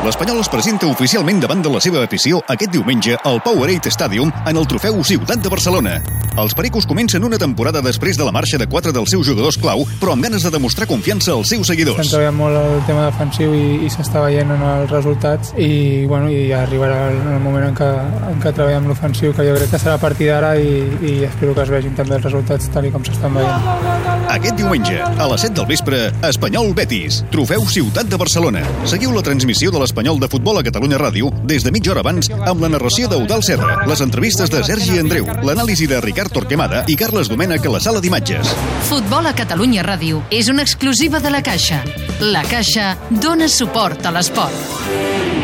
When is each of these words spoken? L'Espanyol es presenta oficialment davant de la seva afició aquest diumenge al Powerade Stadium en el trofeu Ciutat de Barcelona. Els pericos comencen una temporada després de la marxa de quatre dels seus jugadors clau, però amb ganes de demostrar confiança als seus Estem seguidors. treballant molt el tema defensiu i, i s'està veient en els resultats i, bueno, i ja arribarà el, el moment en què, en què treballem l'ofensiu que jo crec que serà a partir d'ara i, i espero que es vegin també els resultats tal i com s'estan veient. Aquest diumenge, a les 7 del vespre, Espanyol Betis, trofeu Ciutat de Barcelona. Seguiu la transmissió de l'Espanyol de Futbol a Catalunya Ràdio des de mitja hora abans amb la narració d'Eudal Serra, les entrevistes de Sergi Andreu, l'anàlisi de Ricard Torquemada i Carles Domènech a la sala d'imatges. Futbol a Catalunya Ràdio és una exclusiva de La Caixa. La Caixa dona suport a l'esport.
L'Espanyol 0.00 0.38
es 0.40 0.48
presenta 0.48 0.88
oficialment 0.88 1.42
davant 1.42 1.60
de 1.60 1.68
la 1.68 1.80
seva 1.84 2.00
afició 2.06 2.38
aquest 2.48 2.70
diumenge 2.72 3.18
al 3.28 3.42
Powerade 3.44 3.90
Stadium 3.92 4.30
en 4.48 4.56
el 4.56 4.64
trofeu 4.64 5.02
Ciutat 5.04 5.42
de 5.44 5.50
Barcelona. 5.52 5.98
Els 6.40 6.54
pericos 6.56 6.86
comencen 6.88 7.24
una 7.26 7.36
temporada 7.36 7.82
després 7.84 8.16
de 8.16 8.24
la 8.24 8.32
marxa 8.32 8.56
de 8.56 8.64
quatre 8.70 8.94
dels 8.96 9.10
seus 9.12 9.26
jugadors 9.28 9.58
clau, 9.60 9.82
però 10.00 10.14
amb 10.14 10.24
ganes 10.24 10.46
de 10.46 10.52
demostrar 10.54 10.86
confiança 10.88 11.34
als 11.34 11.50
seus 11.52 11.66
Estem 11.68 11.74
seguidors. 11.74 12.08
treballant 12.08 12.38
molt 12.38 12.56
el 12.56 12.80
tema 12.88 13.10
defensiu 13.10 13.52
i, 13.52 13.84
i 13.84 13.90
s'està 13.92 14.22
veient 14.24 14.54
en 14.54 14.62
els 14.70 14.94
resultats 14.94 15.52
i, 15.58 16.06
bueno, 16.08 16.30
i 16.32 16.46
ja 16.48 16.62
arribarà 16.64 17.10
el, 17.10 17.20
el 17.34 17.44
moment 17.44 17.68
en 17.68 17.76
què, 17.76 17.90
en 18.30 18.40
què 18.40 18.54
treballem 18.56 18.88
l'ofensiu 18.88 19.34
que 19.36 19.44
jo 19.50 19.58
crec 19.58 19.74
que 19.74 19.82
serà 19.84 19.98
a 19.98 20.02
partir 20.06 20.30
d'ara 20.30 20.54
i, 20.56 20.80
i 21.10 21.14
espero 21.28 21.52
que 21.58 21.66
es 21.66 21.74
vegin 21.76 21.92
també 21.98 22.16
els 22.16 22.24
resultats 22.24 22.72
tal 22.72 22.88
i 22.88 22.94
com 22.94 23.04
s'estan 23.04 23.36
veient. 23.36 23.68
Aquest 24.32 24.56
diumenge, 24.56 24.96
a 25.04 25.28
les 25.34 25.44
7 25.44 25.58
del 25.60 25.68
vespre, 25.74 26.02
Espanyol 26.30 26.72
Betis, 26.78 27.20
trofeu 27.34 27.68
Ciutat 27.68 28.08
de 28.08 28.16
Barcelona. 28.16 28.64
Seguiu 28.88 29.12
la 29.12 29.26
transmissió 29.26 29.74
de 29.74 29.82
l'Espanyol 29.90 30.20
de 30.22 30.28
Futbol 30.30 30.60
a 30.60 30.62
Catalunya 30.62 31.00
Ràdio 31.00 31.32
des 31.50 31.64
de 31.66 31.72
mitja 31.74 31.90
hora 31.90 32.04
abans 32.04 32.28
amb 32.30 32.62
la 32.62 32.70
narració 32.70 33.08
d'Eudal 33.10 33.42
Serra, 33.42 33.80
les 33.90 34.02
entrevistes 34.04 34.52
de 34.52 34.62
Sergi 34.62 35.00
Andreu, 35.02 35.26
l'anàlisi 35.42 35.88
de 35.90 35.98
Ricard 36.04 36.30
Torquemada 36.30 36.84
i 36.86 36.94
Carles 37.00 37.30
Domènech 37.32 37.66
a 37.66 37.74
la 37.74 37.82
sala 37.82 37.98
d'imatges. 38.04 38.54
Futbol 38.86 39.26
a 39.26 39.34
Catalunya 39.34 39.82
Ràdio 39.82 40.22
és 40.30 40.52
una 40.52 40.62
exclusiva 40.62 41.18
de 41.18 41.34
La 41.34 41.42
Caixa. 41.42 41.82
La 42.22 42.46
Caixa 42.46 42.94
dona 43.10 43.50
suport 43.50 44.06
a 44.06 44.14
l'esport. 44.14 45.39